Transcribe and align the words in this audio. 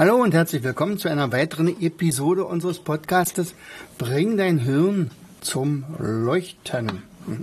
Hallo 0.00 0.16
und 0.16 0.32
herzlich 0.32 0.62
willkommen 0.62 0.96
zu 0.96 1.08
einer 1.08 1.30
weiteren 1.30 1.78
Episode 1.82 2.46
unseres 2.46 2.78
Podcastes 2.78 3.54
Bring 3.98 4.38
dein 4.38 4.58
Hirn 4.58 5.10
zum 5.42 5.84
Leuchten. 5.98 7.02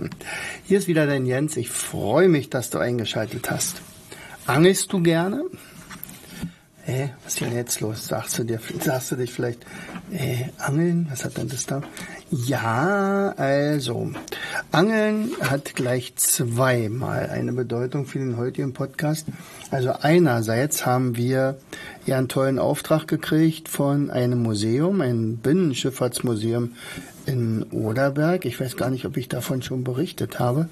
Hier 0.64 0.78
ist 0.78 0.88
wieder 0.88 1.06
dein 1.06 1.24
Jens. 1.24 1.56
Ich 1.56 1.70
freue 1.70 2.26
mich, 2.28 2.50
dass 2.50 2.70
du 2.70 2.78
eingeschaltet 2.78 3.48
hast. 3.52 3.80
Angelst 4.44 4.92
du 4.92 5.00
gerne? 5.04 5.44
Hä, 6.82 7.10
was 7.22 7.34
ist 7.34 7.42
denn 7.42 7.54
jetzt 7.54 7.80
los? 7.80 8.08
Sagst 8.08 8.36
du 8.40 8.42
dir, 8.42 8.58
sagst 8.80 9.12
du 9.12 9.14
dich 9.14 9.32
vielleicht, 9.32 9.64
äh, 10.10 10.46
Angeln? 10.58 11.06
Was 11.10 11.24
hat 11.24 11.36
denn 11.36 11.46
das 11.46 11.64
da? 11.64 11.82
Ja, 12.30 13.32
also, 13.38 14.10
Angeln 14.70 15.30
hat 15.40 15.74
gleich 15.74 16.14
zweimal 16.16 17.30
eine 17.30 17.54
Bedeutung 17.54 18.04
für 18.04 18.18
den 18.18 18.36
heutigen 18.36 18.74
Podcast. 18.74 19.26
Also 19.70 19.92
einerseits 20.02 20.84
haben 20.84 21.16
wir 21.16 21.56
ja 22.04 22.18
einen 22.18 22.28
tollen 22.28 22.58
Auftrag 22.58 23.08
gekriegt 23.08 23.70
von 23.70 24.10
einem 24.10 24.42
Museum, 24.42 25.00
ein 25.00 25.38
Binnenschifffahrtsmuseum 25.38 26.72
in 27.24 27.62
Oderberg. 27.70 28.44
Ich 28.44 28.60
weiß 28.60 28.76
gar 28.76 28.90
nicht, 28.90 29.06
ob 29.06 29.16
ich 29.16 29.30
davon 29.30 29.62
schon 29.62 29.82
berichtet 29.82 30.38
habe. 30.38 30.68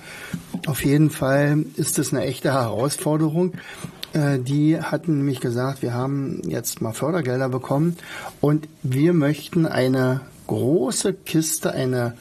Auf 0.66 0.84
jeden 0.84 1.08
Fall 1.08 1.64
ist 1.76 1.98
es 1.98 2.12
eine 2.12 2.24
echte 2.24 2.52
Herausforderung. 2.52 3.54
Äh, 4.12 4.40
die 4.40 4.78
hatten 4.78 5.18
nämlich 5.18 5.40
gesagt, 5.40 5.80
wir 5.80 5.94
haben 5.94 6.42
jetzt 6.46 6.82
mal 6.82 6.92
Fördergelder 6.92 7.48
bekommen 7.48 7.96
und 8.42 8.68
wir 8.82 9.14
möchten 9.14 9.64
eine 9.64 10.20
große 10.46 11.12
Kiste, 11.12 11.72
eine 11.72 12.14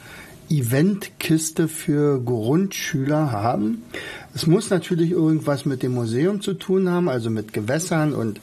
Eventkiste 0.48 1.66
für 1.66 2.22
Grundschüler 2.22 3.32
haben. 3.32 3.82
Es 4.34 4.46
muss 4.46 4.70
natürlich 4.70 5.10
irgendwas 5.10 5.64
mit 5.64 5.82
dem 5.82 5.94
Museum 5.94 6.40
zu 6.40 6.54
tun 6.54 6.88
haben, 6.88 7.08
also 7.08 7.30
mit 7.30 7.52
Gewässern 7.52 8.14
und 8.14 8.40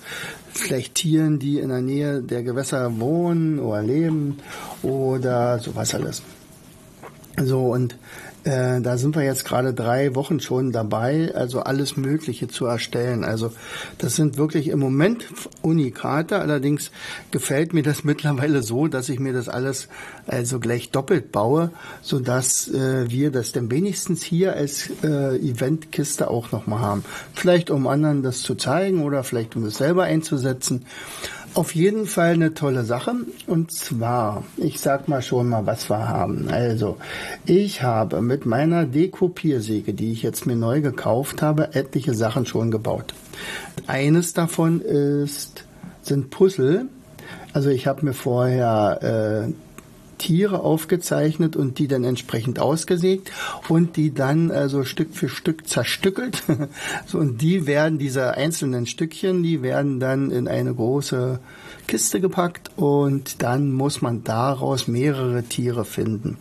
vielleicht 0.52 0.96
Tieren, 0.96 1.40
die 1.40 1.60
in 1.60 1.70
der 1.70 1.82
Nähe 1.82 2.22
der 2.22 2.44
Gewässer 2.44 3.00
wohnen 3.00 3.60
oder 3.60 3.82
leben 3.82 4.38
oder 4.82 5.60
sowas 5.60 5.96
alles. 5.96 6.24
So, 7.42 7.72
und 7.72 7.98
äh, 8.44 8.82
da 8.82 8.98
sind 8.98 9.16
wir 9.16 9.24
jetzt 9.24 9.46
gerade 9.46 9.74
drei 9.74 10.16
Wochen 10.16 10.40
schon 10.40 10.72
dabei, 10.72 11.32
also 11.34 11.62
alles 11.62 11.96
Mögliche 11.96 12.48
zu 12.48 12.66
erstellen. 12.66 13.24
Also 13.24 13.54
das 13.98 14.16
sind 14.16 14.38
wirklich 14.38 14.68
im 14.68 14.80
Moment 14.80 15.28
Unikate. 15.62 16.40
Allerdings 16.40 16.92
gefällt 17.32 17.74
mir 17.74 17.84
das 17.84 18.04
mittlerweile 18.04 18.62
so, 18.62 18.88
dass 18.88 19.10
ich 19.10 19.20
mir 19.20 19.34
das 19.34 19.48
alles 19.48 19.88
also 20.28 20.60
gleich 20.60 20.92
doppelt 20.92 21.32
baue, 21.32 21.72
so 22.02 22.20
dass 22.20 22.68
äh, 22.68 23.10
wir 23.10 23.32
das 23.32 23.54
dann 23.54 23.72
wenigstens 23.72 24.24
hier 24.24 24.54
als 24.54 24.90
äh, 25.04 25.38
Eventkiste 25.38 26.30
auch 26.30 26.52
nochmal 26.52 26.80
haben. 26.80 27.06
Vielleicht 27.34 27.70
um 27.70 27.88
anderen 27.88 28.24
das 28.24 28.42
zu 28.42 28.56
zeigen 28.56 29.04
oder 29.04 29.24
vielleicht 29.24 29.56
um 29.56 29.64
es 29.66 29.78
selber 29.78 30.04
einzusetzen. 30.04 30.86
Auf 31.56 31.76
jeden 31.76 32.08
Fall 32.08 32.34
eine 32.34 32.56
tolle 32.56 32.84
Sache. 32.84 33.14
Und 33.46 33.72
zwar, 33.72 34.44
ich 34.58 34.80
sag 34.80 35.08
mal 35.08 35.22
schon 35.22 35.50
mal, 35.50 35.68
was 35.68 35.88
wir 35.88 36.10
haben. 36.10 36.48
Also, 36.50 36.98
ich 37.46 37.84
habe 37.84 38.22
mit 38.22 38.48
meiner 38.48 38.86
Dekopiersäge, 38.86 39.94
die 39.94 40.12
ich 40.12 40.24
jetzt 40.24 40.48
mir 40.48 40.56
neu 40.56 40.82
gekauft 40.82 41.44
habe, 41.44 41.76
etliche 41.76 42.16
Sachen 42.16 42.48
schon 42.48 42.72
gebaut. 42.72 43.14
Eines 43.86 44.34
davon 44.34 44.82
ist, 44.82 45.66
sind 46.02 46.32
Puzzle. 46.32 46.88
Also 47.54 47.70
ich 47.70 47.86
habe 47.86 48.04
mir 48.04 48.14
vorher 48.14 49.46
äh, 49.48 49.54
Tiere 50.24 50.62
aufgezeichnet 50.62 51.58
und 51.58 51.80
die 51.80 51.90
dann 51.90 52.06
entsprechend 52.06 52.58
ausgesägt 52.58 53.30
und 53.68 53.98
die 53.98 54.14
dann 54.14 54.52
also 54.52 54.86
Stück 54.86 55.14
für 55.14 55.28
Stück 55.28 55.68
zerstückelt. 55.68 56.44
so, 57.06 57.18
und 57.18 57.42
die 57.42 57.68
werden, 57.68 57.98
diese 58.00 58.36
einzelnen 58.36 58.86
Stückchen, 58.86 59.44
die 59.44 59.62
werden 59.62 60.00
dann 60.00 60.32
in 60.32 60.48
eine 60.48 60.74
große 60.74 61.42
Kiste 61.88 62.22
gepackt 62.22 62.72
und 62.78 63.44
dann 63.44 63.74
muss 63.74 64.02
man 64.02 64.24
daraus 64.24 64.88
mehrere 64.88 65.44
Tiere 65.44 65.84
finden. 65.84 66.38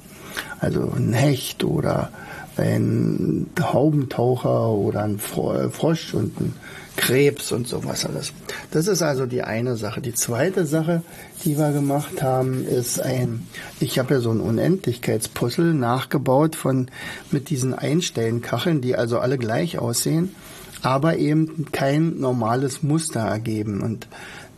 Also 0.61 0.93
ein 0.97 1.13
Hecht 1.13 1.65
oder 1.65 2.13
ein 2.57 3.47
Haubentaucher 3.61 4.69
oder 4.71 5.03
ein 5.05 5.19
Frosch 5.19 6.15
und 6.15 6.41
ein 6.41 6.55
Krebs 6.97 7.53
und 7.53 7.67
sowas 7.67 8.05
alles. 8.05 8.33
Das 8.71 8.87
ist 8.87 9.03
also 9.03 9.27
die 9.27 9.43
eine 9.43 9.77
Sache. 9.77 10.01
Die 10.01 10.15
zweite 10.15 10.67
Sache, 10.67 11.03
die 11.45 11.57
wir 11.57 11.73
gemacht 11.73 12.23
haben, 12.23 12.67
ist 12.67 13.01
ein, 13.01 13.47
ich 13.81 13.99
habe 13.99 14.15
ja 14.15 14.21
so 14.21 14.31
ein 14.31 14.41
Unendlichkeitspuzzle 14.41 15.75
nachgebaut 15.75 16.55
von 16.55 16.91
mit 17.31 17.51
diesen 17.51 17.75
Einstellenkacheln, 17.75 18.83
die 18.83 18.95
also 18.95 19.19
alle 19.19 19.39
gleich 19.39 19.79
aussehen, 19.79 20.35
aber 20.83 21.17
eben 21.17 21.67
kein 21.73 22.19
normales 22.19 22.83
Muster 22.83 23.21
ergeben. 23.21 23.81
Und 23.81 24.07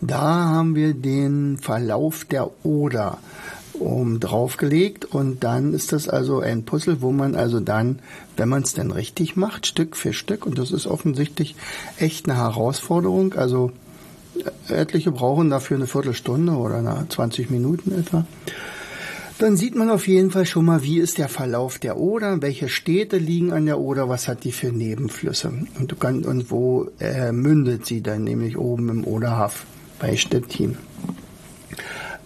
da 0.00 0.20
haben 0.20 0.74
wir 0.74 0.94
den 0.94 1.58
Verlauf 1.58 2.24
der 2.24 2.50
Oder 2.64 3.18
um 3.74 4.20
draufgelegt 4.20 5.04
und 5.04 5.42
dann 5.42 5.74
ist 5.74 5.92
das 5.92 6.08
also 6.08 6.40
ein 6.40 6.64
Puzzle, 6.64 7.00
wo 7.00 7.10
man 7.10 7.34
also 7.34 7.60
dann, 7.60 7.98
wenn 8.36 8.48
man 8.48 8.62
es 8.62 8.74
denn 8.74 8.90
richtig 8.90 9.36
macht, 9.36 9.66
Stück 9.66 9.96
für 9.96 10.12
Stück 10.12 10.46
und 10.46 10.58
das 10.58 10.70
ist 10.70 10.86
offensichtlich 10.86 11.56
echt 11.98 12.28
eine 12.28 12.38
Herausforderung. 12.38 13.34
Also 13.34 13.72
äh, 14.68 14.74
etliche 14.74 15.10
brauchen 15.10 15.50
dafür 15.50 15.76
eine 15.76 15.86
Viertelstunde 15.86 16.52
oder 16.52 16.76
eine 16.76 17.06
20 17.08 17.50
Minuten 17.50 17.92
etwa. 17.98 18.24
Dann 19.38 19.56
sieht 19.56 19.74
man 19.74 19.90
auf 19.90 20.06
jeden 20.06 20.30
Fall 20.30 20.46
schon 20.46 20.64
mal, 20.64 20.84
wie 20.84 21.00
ist 21.00 21.18
der 21.18 21.28
Verlauf 21.28 21.80
der 21.80 21.98
Oder, 21.98 22.40
welche 22.40 22.68
Städte 22.68 23.18
liegen 23.18 23.52
an 23.52 23.66
der 23.66 23.80
Oder, 23.80 24.08
was 24.08 24.28
hat 24.28 24.44
die 24.44 24.52
für 24.52 24.68
Nebenflüsse 24.68 25.52
und, 25.78 25.90
du 25.90 25.96
kannst, 25.96 26.24
und 26.26 26.52
wo 26.52 26.88
äh, 27.00 27.32
mündet 27.32 27.84
sie 27.84 28.00
dann, 28.00 28.22
nämlich 28.22 28.56
oben 28.56 28.88
im 28.90 29.04
Oderhaff 29.04 29.66
bei 29.98 30.16
Stettin. 30.16 30.76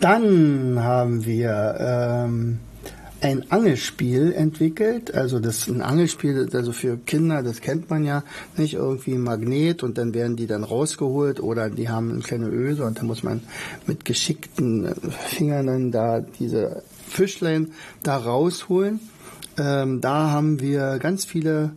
Dann 0.01 0.83
haben 0.83 1.25
wir 1.25 1.77
ähm, 1.81 2.59
ein 3.21 3.51
Angelspiel 3.51 4.33
entwickelt. 4.33 5.15
Also 5.15 5.41
das 5.41 5.67
ein 5.69 5.83
Angelspiel, 5.83 6.49
also 6.53 6.73
für 6.73 6.97
Kinder, 6.97 7.43
das 7.43 7.61
kennt 7.61 7.91
man 7.91 8.05
ja, 8.05 8.23
nicht 8.57 8.75
irgendwie 8.75 9.15
ein 9.15 9.23
Magnet 9.23 9.83
und 9.83 9.99
dann 9.99 10.15
werden 10.15 10.37
die 10.37 10.47
dann 10.47 10.65
rausgeholt 10.65 11.41
oder 11.41 11.69
die 11.71 11.89
haben 11.89 12.13
eine 12.13 12.21
kleine 12.21 12.49
Öse 12.49 12.85
und 12.85 12.99
dann 12.99 13.07
muss 13.07 13.23
man 13.23 13.43
mit 13.87 14.05
geschickten 14.05 14.95
Fingern 15.27 15.67
dann 15.67 15.91
da 15.91 16.21
diese 16.21 16.83
Fischlein 17.09 17.73
da 18.03 18.17
rausholen. 18.17 19.01
Ähm, 19.59 20.01
da 20.01 20.31
haben 20.31 20.61
wir 20.61 20.99
ganz 20.99 21.25
viele 21.25 21.73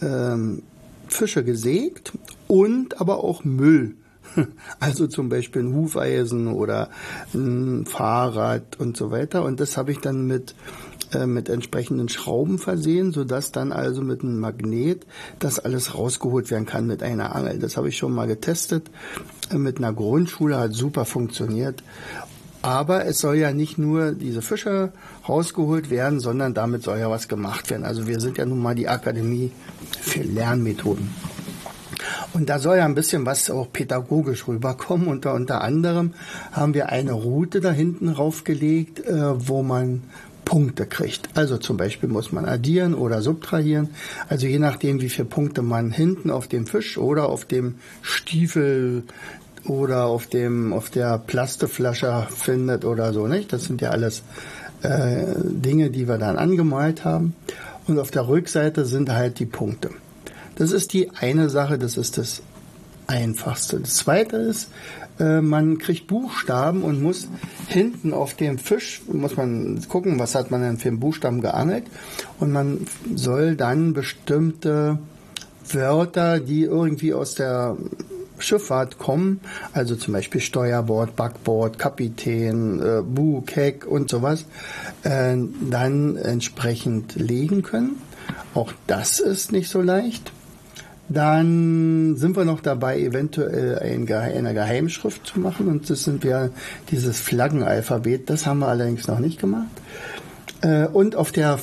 ähm, 0.00 0.62
Fische 1.08 1.42
gesägt 1.42 2.12
und 2.46 3.00
aber 3.00 3.24
auch 3.24 3.44
Müll 3.44 3.96
Also 4.80 5.06
zum 5.06 5.28
Beispiel 5.28 5.62
ein 5.62 5.74
Hufeisen 5.74 6.48
oder 6.48 6.90
ein 7.32 7.86
Fahrrad 7.86 8.78
und 8.78 8.96
so 8.96 9.10
weiter. 9.10 9.44
Und 9.44 9.60
das 9.60 9.76
habe 9.76 9.92
ich 9.92 9.98
dann 9.98 10.26
mit 10.26 10.54
äh, 11.14 11.26
mit 11.26 11.48
entsprechenden 11.48 12.08
Schrauben 12.08 12.58
versehen, 12.58 13.12
so 13.12 13.24
dass 13.24 13.52
dann 13.52 13.72
also 13.72 14.02
mit 14.02 14.22
einem 14.22 14.38
Magnet 14.40 15.06
das 15.38 15.58
alles 15.58 15.94
rausgeholt 15.94 16.50
werden 16.50 16.66
kann 16.66 16.86
mit 16.86 17.02
einer 17.02 17.34
Angel. 17.34 17.58
Das 17.58 17.76
habe 17.76 17.88
ich 17.88 17.96
schon 17.96 18.12
mal 18.12 18.26
getestet 18.26 18.90
äh, 19.50 19.56
mit 19.56 19.78
einer 19.78 19.92
Grundschule, 19.92 20.58
hat 20.58 20.72
super 20.72 21.04
funktioniert. 21.04 21.82
Aber 22.62 23.04
es 23.04 23.18
soll 23.18 23.36
ja 23.36 23.52
nicht 23.52 23.76
nur 23.76 24.12
diese 24.12 24.40
Fische 24.40 24.92
rausgeholt 25.28 25.90
werden, 25.90 26.18
sondern 26.18 26.54
damit 26.54 26.82
soll 26.82 26.98
ja 26.98 27.10
was 27.10 27.28
gemacht 27.28 27.68
werden. 27.68 27.84
Also 27.84 28.06
wir 28.06 28.20
sind 28.20 28.38
ja 28.38 28.46
nun 28.46 28.60
mal 28.60 28.74
die 28.74 28.88
Akademie 28.88 29.52
für 30.00 30.22
Lernmethoden. 30.22 31.10
Und 32.34 32.48
da 32.48 32.58
soll 32.58 32.78
ja 32.78 32.84
ein 32.84 32.96
bisschen 32.96 33.24
was 33.24 33.48
auch 33.48 33.72
pädagogisch 33.72 34.48
rüberkommen. 34.48 35.06
Und 35.06 35.24
unter 35.24 35.62
anderem 35.62 36.14
haben 36.52 36.74
wir 36.74 36.90
eine 36.90 37.12
Route 37.12 37.60
da 37.60 37.70
hinten 37.70 38.08
raufgelegt, 38.08 39.06
äh, 39.06 39.48
wo 39.48 39.62
man 39.62 40.02
Punkte 40.44 40.84
kriegt. 40.84 41.28
Also 41.34 41.56
zum 41.58 41.76
Beispiel 41.76 42.08
muss 42.08 42.32
man 42.32 42.44
addieren 42.44 42.94
oder 42.94 43.22
subtrahieren. 43.22 43.90
Also 44.28 44.46
je 44.46 44.58
nachdem, 44.58 45.00
wie 45.00 45.08
viele 45.08 45.28
Punkte 45.28 45.62
man 45.62 45.90
hinten 45.90 46.30
auf 46.30 46.48
dem 46.48 46.66
Fisch 46.66 46.98
oder 46.98 47.28
auf 47.28 47.44
dem 47.44 47.76
Stiefel 48.02 49.04
oder 49.64 50.04
auf 50.04 50.26
dem 50.26 50.72
auf 50.72 50.90
der 50.90 51.18
Plasteflasche 51.18 52.26
findet 52.30 52.84
oder 52.84 53.12
so, 53.12 53.26
nicht? 53.26 53.52
Das 53.52 53.64
sind 53.64 53.80
ja 53.80 53.90
alles 53.90 54.22
äh, 54.82 55.24
Dinge, 55.44 55.90
die 55.90 56.08
wir 56.08 56.18
dann 56.18 56.36
angemalt 56.36 57.04
haben. 57.04 57.34
Und 57.86 57.98
auf 57.98 58.10
der 58.10 58.28
Rückseite 58.28 58.84
sind 58.84 59.10
halt 59.10 59.38
die 59.38 59.46
Punkte. 59.46 59.90
Das 60.56 60.72
ist 60.72 60.92
die 60.92 61.10
eine 61.10 61.50
Sache, 61.50 61.78
das 61.78 61.96
ist 61.96 62.18
das 62.18 62.42
einfachste. 63.06 63.80
Das 63.80 63.96
zweite 63.96 64.36
ist, 64.36 64.68
äh, 65.18 65.40
man 65.40 65.78
kriegt 65.78 66.06
Buchstaben 66.06 66.82
und 66.82 67.02
muss 67.02 67.28
hinten 67.68 68.12
auf 68.12 68.34
dem 68.34 68.58
Fisch, 68.58 69.02
muss 69.12 69.36
man 69.36 69.82
gucken, 69.88 70.18
was 70.18 70.34
hat 70.34 70.50
man 70.50 70.62
denn 70.62 70.78
für 70.78 70.88
einen 70.88 71.00
Buchstaben 71.00 71.40
geangelt. 71.40 71.84
Und 72.40 72.52
man 72.52 72.86
soll 73.14 73.56
dann 73.56 73.92
bestimmte 73.92 74.98
Wörter, 75.70 76.40
die 76.40 76.62
irgendwie 76.62 77.14
aus 77.14 77.34
der 77.34 77.76
Schifffahrt 78.38 78.98
kommen, 78.98 79.40
also 79.72 79.94
zum 79.94 80.12
Beispiel 80.12 80.40
Steuerbord, 80.40 81.14
Backbord, 81.16 81.78
Kapitän, 81.78 82.80
äh, 82.80 83.02
Bug, 83.02 83.54
Heck 83.54 83.86
und 83.86 84.10
sowas, 84.10 84.44
äh, 85.04 85.36
dann 85.70 86.16
entsprechend 86.16 87.14
legen 87.14 87.62
können. 87.62 87.96
Auch 88.54 88.72
das 88.86 89.20
ist 89.20 89.52
nicht 89.52 89.70
so 89.70 89.80
leicht. 89.80 90.32
Dann 91.14 92.16
sind 92.16 92.36
wir 92.36 92.44
noch 92.44 92.60
dabei, 92.60 92.98
eventuell 93.00 93.78
ein, 93.78 94.12
eine 94.12 94.54
Geheimschrift 94.54 95.26
zu 95.26 95.40
machen. 95.40 95.68
Und 95.68 95.88
das 95.88 96.04
sind 96.04 96.24
wir 96.24 96.50
dieses 96.90 97.20
Flaggenalphabet. 97.20 98.28
Das 98.28 98.46
haben 98.46 98.58
wir 98.58 98.68
allerdings 98.68 99.06
noch 99.06 99.20
nicht 99.20 99.40
gemacht. 99.40 99.68
Äh, 100.60 100.86
und 100.86 101.16
auf 101.16 101.32
der 101.32 101.60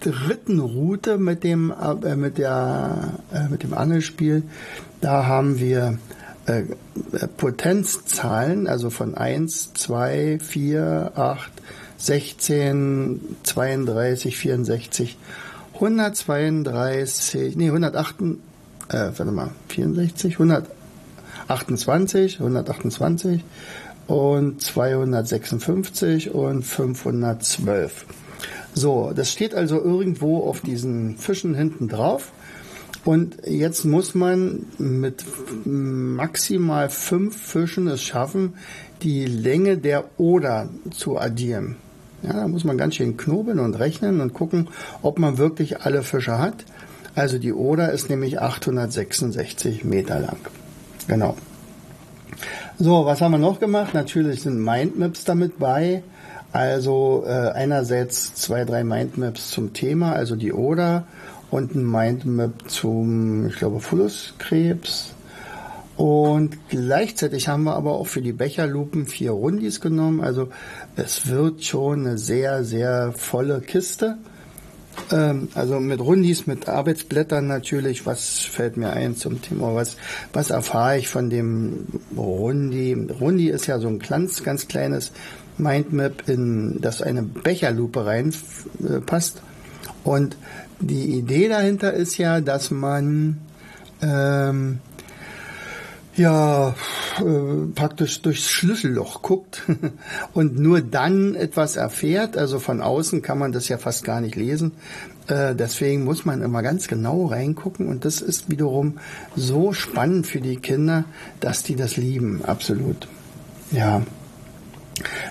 dritten 0.00 0.60
Route 0.60 1.18
mit 1.18 1.44
dem, 1.44 1.72
äh, 1.72 2.16
mit 2.16 2.38
der, 2.38 3.14
äh, 3.32 3.48
mit 3.48 3.62
dem 3.62 3.74
Angelspiel, 3.74 4.42
da 5.00 5.26
haben 5.26 5.60
wir 5.60 5.98
äh, 6.46 6.62
Potenzzahlen, 7.36 8.66
also 8.66 8.90
von 8.90 9.14
1, 9.14 9.74
2, 9.74 10.38
4, 10.40 11.12
8, 11.14 11.52
16, 11.98 13.20
32, 13.42 14.36
64 14.38 15.18
132, 15.80 17.56
nee, 17.56 17.68
108, 17.68 18.16
äh, 18.88 19.10
warte 19.16 19.32
mal, 19.32 19.52
64, 19.68 20.34
128, 20.34 22.38
128 22.38 23.42
und 24.06 24.60
256 24.60 26.34
und 26.34 26.64
512. 26.64 28.04
So, 28.74 29.12
das 29.14 29.32
steht 29.32 29.54
also 29.54 29.80
irgendwo 29.80 30.46
auf 30.46 30.60
diesen 30.60 31.16
Fischen 31.16 31.54
hinten 31.54 31.88
drauf. 31.88 32.32
Und 33.06 33.38
jetzt 33.46 33.86
muss 33.86 34.14
man 34.14 34.66
mit 34.76 35.24
maximal 35.64 36.90
fünf 36.90 37.34
Fischen 37.34 37.88
es 37.88 38.02
schaffen, 38.02 38.52
die 39.00 39.24
Länge 39.24 39.78
der 39.78 40.04
Oder 40.18 40.68
zu 40.90 41.18
addieren. 41.18 41.76
Ja, 42.22 42.34
da 42.34 42.48
muss 42.48 42.64
man 42.64 42.76
ganz 42.76 42.96
schön 42.96 43.16
knobeln 43.16 43.58
und 43.58 43.74
rechnen 43.74 44.20
und 44.20 44.34
gucken, 44.34 44.68
ob 45.02 45.18
man 45.18 45.38
wirklich 45.38 45.82
alle 45.82 46.02
Fische 46.02 46.38
hat. 46.38 46.64
Also 47.14 47.38
die 47.38 47.52
Oder 47.52 47.92
ist 47.92 48.08
nämlich 48.10 48.40
866 48.40 49.84
Meter 49.84 50.20
lang. 50.20 50.36
Genau. 51.08 51.36
So, 52.78 53.04
was 53.04 53.20
haben 53.20 53.32
wir 53.32 53.38
noch 53.38 53.60
gemacht? 53.60 53.94
Natürlich 53.94 54.42
sind 54.42 54.62
Mindmaps 54.62 55.24
damit 55.24 55.58
bei. 55.58 56.02
Also 56.52 57.24
äh, 57.26 57.30
einerseits 57.30 58.34
zwei, 58.34 58.64
drei 58.64 58.84
Mindmaps 58.84 59.50
zum 59.50 59.72
Thema, 59.72 60.12
also 60.12 60.34
die 60.34 60.52
Oder 60.52 61.04
und 61.50 61.74
ein 61.74 61.88
Mindmap 61.88 62.68
zum, 62.68 63.48
ich 63.48 63.56
glaube, 63.56 63.80
Flusskrebs. 63.80 65.14
Und 65.96 66.56
gleichzeitig 66.70 67.48
haben 67.48 67.64
wir 67.64 67.74
aber 67.74 67.92
auch 67.92 68.06
für 68.06 68.22
die 68.22 68.32
Becherlupen 68.32 69.06
vier 69.06 69.32
Rundis 69.32 69.80
genommen. 69.80 70.22
Also 70.22 70.48
es 70.96 71.28
wird 71.28 71.64
schon 71.64 72.06
eine 72.06 72.18
sehr, 72.18 72.64
sehr 72.64 73.12
volle 73.12 73.60
Kiste. 73.60 74.16
Ähm, 75.12 75.48
also 75.54 75.78
mit 75.78 76.00
Rundis, 76.00 76.46
mit 76.46 76.68
Arbeitsblättern 76.68 77.46
natürlich. 77.46 78.06
Was 78.06 78.38
fällt 78.38 78.76
mir 78.76 78.90
ein 78.90 79.16
zum 79.16 79.42
Thema? 79.42 79.74
Was, 79.74 79.96
was 80.32 80.50
erfahre 80.50 80.98
ich 80.98 81.08
von 81.08 81.28
dem 81.28 81.86
Rundi? 82.16 82.94
Rundi 83.20 83.48
ist 83.48 83.66
ja 83.66 83.78
so 83.78 83.88
ein 83.88 83.98
ganz, 83.98 84.42
ganz 84.42 84.68
kleines 84.68 85.12
Mindmap, 85.58 86.28
in 86.28 86.78
das 86.80 87.02
eine 87.02 87.22
Becherlupe 87.22 88.06
reinpasst. 88.06 89.36
Äh, 89.36 89.40
Und 90.04 90.36
die 90.80 91.18
Idee 91.18 91.48
dahinter 91.48 91.92
ist 91.92 92.16
ja, 92.16 92.40
dass 92.40 92.70
man 92.70 93.38
ähm, 94.00 94.78
ja 96.20 96.74
äh, 97.18 97.72
praktisch 97.74 98.22
durchs 98.22 98.48
Schlüsselloch 98.48 99.22
guckt 99.22 99.62
und 100.34 100.58
nur 100.58 100.80
dann 100.80 101.34
etwas 101.34 101.76
erfährt. 101.76 102.36
Also 102.36 102.58
von 102.58 102.80
außen 102.80 103.22
kann 103.22 103.38
man 103.38 103.52
das 103.52 103.68
ja 103.68 103.78
fast 103.78 104.04
gar 104.04 104.20
nicht 104.20 104.36
lesen. 104.36 104.72
Äh, 105.26 105.54
deswegen 105.54 106.04
muss 106.04 106.24
man 106.24 106.42
immer 106.42 106.62
ganz 106.62 106.88
genau 106.88 107.26
reingucken 107.26 107.88
und 107.88 108.04
das 108.04 108.20
ist 108.20 108.50
wiederum 108.50 108.98
so 109.36 109.72
spannend 109.72 110.26
für 110.26 110.40
die 110.40 110.56
Kinder, 110.56 111.04
dass 111.40 111.62
die 111.62 111.76
das 111.76 111.96
lieben, 111.96 112.44
absolut. 112.44 113.08
Ja. 113.70 114.02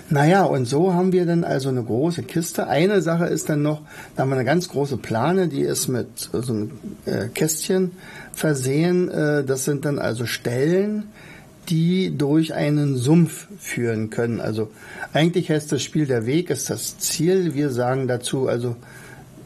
Naja, 0.08 0.44
und 0.44 0.66
so 0.66 0.94
haben 0.94 1.12
wir 1.12 1.26
dann 1.26 1.44
also 1.44 1.68
eine 1.68 1.82
große 1.82 2.22
Kiste. 2.22 2.66
Eine 2.66 3.02
Sache 3.02 3.26
ist 3.26 3.48
dann 3.48 3.62
noch, 3.62 3.82
da 4.16 4.22
haben 4.22 4.30
wir 4.30 4.36
eine 4.36 4.44
ganz 4.44 4.68
große 4.68 4.96
Plane, 4.96 5.48
die 5.48 5.62
ist 5.62 5.88
mit 5.88 6.30
so 6.32 6.52
einem 6.52 6.70
äh, 7.06 7.28
Kästchen 7.28 7.92
versehen. 8.32 9.08
Äh, 9.10 9.44
das 9.44 9.64
sind 9.64 9.84
dann 9.84 9.98
also 9.98 10.26
Stellen, 10.26 11.04
die 11.68 12.16
durch 12.16 12.54
einen 12.54 12.96
Sumpf 12.96 13.46
führen 13.58 14.10
können. 14.10 14.40
Also 14.40 14.70
eigentlich 15.12 15.50
heißt 15.50 15.70
das 15.70 15.82
Spiel 15.82 16.06
der 16.06 16.26
Weg 16.26 16.50
ist 16.50 16.70
das 16.70 16.98
Ziel. 16.98 17.54
Wir 17.54 17.70
sagen 17.70 18.08
dazu 18.08 18.48
also 18.48 18.76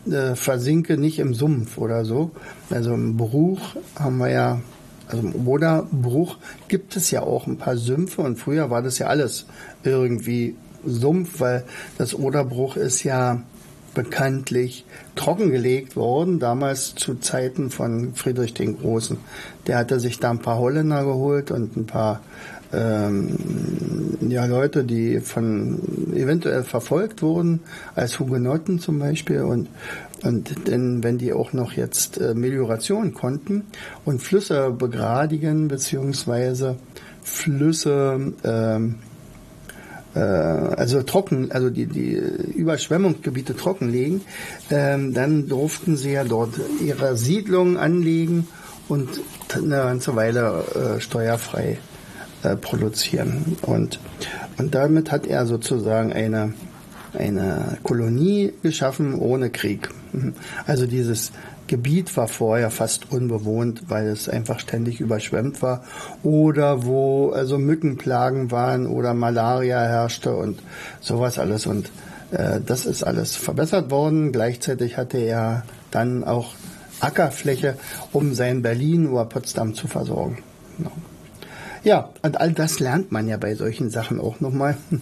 äh, 0.06 0.34
versinke 0.34 0.96
nicht 0.96 1.18
im 1.18 1.34
Sumpf 1.34 1.76
oder 1.78 2.04
so. 2.04 2.30
Also 2.70 2.94
im 2.94 3.16
Bruch 3.16 3.76
haben 3.98 4.18
wir 4.18 4.30
ja 4.30 4.60
also 5.06 5.28
im 5.28 5.46
Oderbruch 5.46 6.38
gibt 6.68 6.96
es 6.96 7.10
ja 7.10 7.22
auch 7.22 7.46
ein 7.46 7.58
paar 7.58 7.76
Sümpfe 7.76 8.22
und 8.22 8.36
früher 8.36 8.70
war 8.70 8.80
das 8.80 8.98
ja 8.98 9.08
alles 9.08 9.46
irgendwie 9.84 10.56
Sumpf, 10.84 11.40
weil 11.40 11.64
das 11.98 12.14
Oderbruch 12.14 12.76
ist 12.76 13.02
ja 13.04 13.42
bekanntlich 13.94 14.84
trockengelegt 15.14 15.96
worden, 15.96 16.40
damals 16.40 16.94
zu 16.94 17.14
Zeiten 17.14 17.70
von 17.70 18.14
Friedrich 18.14 18.52
den 18.52 18.76
Großen. 18.78 19.16
Der 19.66 19.78
hatte 19.78 20.00
sich 20.00 20.18
da 20.18 20.30
ein 20.30 20.40
paar 20.40 20.58
Holländer 20.58 21.04
geholt 21.04 21.50
und 21.50 21.76
ein 21.76 21.86
paar 21.86 22.20
ähm, 22.72 23.36
ja, 24.28 24.46
Leute, 24.46 24.84
die 24.84 25.20
von 25.20 25.78
eventuell 26.14 26.64
verfolgt 26.64 27.22
wurden, 27.22 27.60
als 27.94 28.18
Hugenotten 28.18 28.80
zum 28.80 28.98
Beispiel 28.98 29.42
und 29.42 29.68
und 30.24 30.68
denn 30.68 31.04
wenn 31.04 31.18
die 31.18 31.34
auch 31.34 31.52
noch 31.52 31.72
jetzt 31.72 32.18
äh, 32.18 32.34
Melioration 32.34 33.12
konnten 33.12 33.64
und 34.06 34.22
Flüsse 34.22 34.70
begradigen 34.70 35.68
beziehungsweise 35.68 36.76
Flüsse 37.22 38.32
ähm, 38.42 38.94
äh, 40.14 40.18
also 40.18 41.02
trocken, 41.02 41.52
also 41.52 41.70
die, 41.70 41.86
die 41.86 42.14
Überschwemmungsgebiete 42.14 43.56
trockenlegen, 43.56 44.22
ähm, 44.70 45.14
dann 45.14 45.48
durften 45.48 45.96
sie 45.96 46.12
ja 46.12 46.24
dort 46.24 46.54
ihre 46.84 47.16
Siedlungen 47.16 47.76
anlegen 47.76 48.46
und 48.88 49.08
eine 49.54 49.76
ganze 49.76 50.14
Weile 50.16 50.96
äh, 50.96 51.00
steuerfrei 51.00 51.78
äh, 52.42 52.56
produzieren. 52.56 53.56
Und, 53.62 53.98
und 54.58 54.74
damit 54.74 55.10
hat 55.10 55.26
er 55.26 55.46
sozusagen 55.46 56.12
eine 56.12 56.54
eine 57.16 57.78
Kolonie 57.82 58.52
geschaffen 58.62 59.14
ohne 59.14 59.50
Krieg. 59.50 59.88
Also 60.66 60.86
dieses 60.86 61.32
Gebiet 61.66 62.16
war 62.16 62.28
vorher 62.28 62.70
fast 62.70 63.10
unbewohnt, 63.10 63.84
weil 63.88 64.06
es 64.06 64.28
einfach 64.28 64.60
ständig 64.60 65.00
überschwemmt 65.00 65.62
war 65.62 65.84
oder 66.22 66.84
wo 66.84 67.30
also 67.30 67.58
Mückenplagen 67.58 68.50
waren 68.50 68.86
oder 68.86 69.14
Malaria 69.14 69.80
herrschte 69.80 70.36
und 70.36 70.60
sowas 71.00 71.38
alles 71.38 71.66
und 71.66 71.90
äh, 72.32 72.60
das 72.64 72.86
ist 72.86 73.02
alles 73.02 73.36
verbessert 73.36 73.90
worden. 73.90 74.32
Gleichzeitig 74.32 74.96
hatte 74.96 75.18
er 75.18 75.64
dann 75.90 76.24
auch 76.24 76.54
Ackerfläche, 77.00 77.76
um 78.12 78.34
sein 78.34 78.62
Berlin 78.62 79.08
oder 79.08 79.24
Potsdam 79.24 79.74
zu 79.74 79.88
versorgen. 79.88 80.38
Genau. 80.76 80.92
Ja, 81.84 82.10
und 82.22 82.40
all 82.40 82.52
das 82.52 82.80
lernt 82.80 83.12
man 83.12 83.28
ja 83.28 83.36
bei 83.36 83.54
solchen 83.54 83.90
Sachen 83.90 84.20
auch 84.20 84.40
nochmal. 84.40 84.76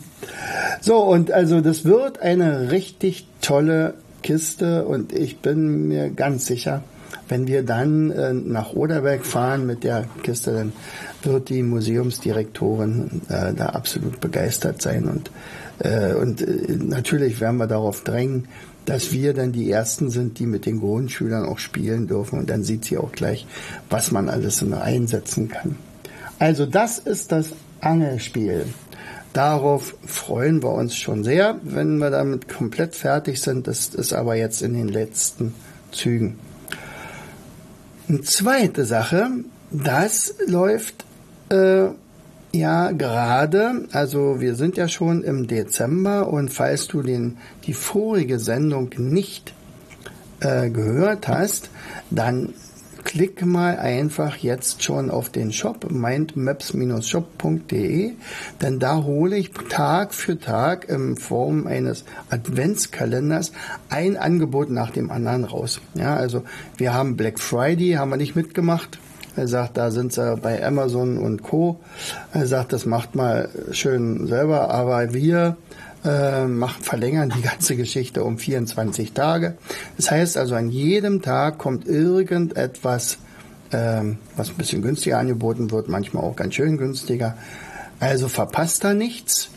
So, 0.80 0.96
und 0.96 1.30
also 1.30 1.60
das 1.60 1.84
wird 1.84 2.20
eine 2.20 2.72
richtig 2.72 3.28
tolle 3.40 3.94
Kiste 4.22 4.84
und 4.84 5.12
ich 5.12 5.38
bin 5.38 5.88
mir 5.88 6.10
ganz 6.10 6.46
sicher, 6.46 6.82
wenn 7.28 7.46
wir 7.46 7.62
dann 7.62 8.10
äh, 8.10 8.32
nach 8.32 8.72
Oderberg 8.72 9.24
fahren 9.24 9.66
mit 9.66 9.84
der 9.84 10.06
Kiste, 10.22 10.52
dann 10.52 10.72
wird 11.22 11.48
die 11.48 11.62
Museumsdirektorin 11.62 13.22
äh, 13.28 13.52
da 13.54 13.66
absolut 13.66 14.20
begeistert 14.20 14.82
sein 14.82 15.08
und 15.08 15.30
äh, 15.78 16.14
und 16.14 16.42
äh, 16.42 16.76
natürlich 16.76 17.40
werden 17.40 17.56
wir 17.56 17.66
darauf 17.66 18.02
drängen, 18.02 18.48
dass 18.84 19.12
wir 19.12 19.32
dann 19.34 19.52
die 19.52 19.70
ersten 19.70 20.10
sind, 20.10 20.38
die 20.38 20.46
mit 20.46 20.66
den 20.66 20.80
Grundschülern 20.80 21.44
auch 21.44 21.58
spielen 21.58 22.06
dürfen 22.06 22.38
und 22.38 22.50
dann 22.50 22.64
sieht 22.64 22.84
sie 22.84 22.98
auch 22.98 23.12
gleich, 23.12 23.46
was 23.90 24.10
man 24.10 24.28
alles 24.28 24.64
einsetzen 24.72 25.48
kann. 25.48 25.76
Also 26.38 26.66
das 26.66 26.98
ist 26.98 27.30
das 27.30 27.50
Angelspiel. 27.80 28.66
Darauf 29.32 29.94
freuen 30.04 30.62
wir 30.62 30.70
uns 30.70 30.94
schon 30.94 31.24
sehr, 31.24 31.58
wenn 31.62 31.96
wir 31.98 32.10
damit 32.10 32.48
komplett 32.48 32.94
fertig 32.94 33.40
sind. 33.40 33.66
Das 33.66 33.88
ist 33.88 34.12
aber 34.12 34.34
jetzt 34.34 34.60
in 34.62 34.74
den 34.74 34.88
letzten 34.88 35.54
Zügen. 35.90 36.38
Eine 38.08 38.20
zweite 38.22 38.84
Sache, 38.84 39.30
das 39.70 40.34
läuft 40.46 41.06
äh, 41.48 41.86
ja 42.52 42.90
gerade, 42.92 43.86
also 43.92 44.40
wir 44.40 44.54
sind 44.54 44.76
ja 44.76 44.88
schon 44.88 45.22
im 45.22 45.46
Dezember 45.46 46.28
und 46.28 46.50
falls 46.50 46.88
du 46.88 47.02
den, 47.02 47.38
die 47.64 47.72
vorige 47.72 48.38
Sendung 48.38 48.90
nicht 48.98 49.54
äh, 50.40 50.68
gehört 50.68 51.28
hast, 51.28 51.70
dann 52.10 52.52
klick 53.04 53.44
mal 53.44 53.78
einfach 53.78 54.36
jetzt 54.36 54.82
schon 54.82 55.10
auf 55.10 55.28
den 55.30 55.52
Shop 55.52 55.90
mindmaps-shop.de, 55.90 58.12
denn 58.60 58.78
da 58.78 59.02
hole 59.02 59.36
ich 59.36 59.50
Tag 59.68 60.14
für 60.14 60.38
Tag 60.38 60.88
in 60.88 61.16
Form 61.16 61.66
eines 61.66 62.04
Adventskalenders 62.30 63.52
ein 63.88 64.16
Angebot 64.16 64.70
nach 64.70 64.90
dem 64.90 65.10
anderen 65.10 65.44
raus. 65.44 65.80
Ja, 65.94 66.14
also 66.16 66.44
wir 66.76 66.94
haben 66.94 67.16
Black 67.16 67.38
Friday, 67.38 67.94
haben 67.94 68.10
wir 68.10 68.16
nicht 68.16 68.36
mitgemacht. 68.36 68.98
Er 69.34 69.48
sagt, 69.48 69.78
da 69.78 69.90
sind 69.90 70.12
sie 70.12 70.36
bei 70.36 70.62
Amazon 70.64 71.16
und 71.16 71.42
Co. 71.42 71.80
Er 72.32 72.46
sagt, 72.46 72.74
das 72.74 72.84
macht 72.84 73.14
mal 73.14 73.48
schön 73.70 74.26
selber, 74.26 74.70
aber 74.70 75.14
wir 75.14 75.56
äh, 76.04 76.46
machen, 76.46 76.82
verlängern 76.82 77.32
die 77.36 77.42
ganze 77.42 77.76
Geschichte 77.76 78.24
um 78.24 78.38
24 78.38 79.12
Tage. 79.12 79.56
Das 79.96 80.10
heißt 80.10 80.36
also, 80.36 80.54
an 80.54 80.68
jedem 80.68 81.22
Tag 81.22 81.58
kommt 81.58 81.86
irgendetwas, 81.86 83.18
ähm, 83.72 84.18
was 84.36 84.50
ein 84.50 84.56
bisschen 84.56 84.82
günstiger 84.82 85.18
angeboten 85.18 85.70
wird, 85.70 85.88
manchmal 85.88 86.24
auch 86.24 86.36
ganz 86.36 86.54
schön 86.54 86.76
günstiger. 86.76 87.36
Also 88.00 88.28
verpasst 88.28 88.84
da 88.84 88.94
nichts. 88.94 89.50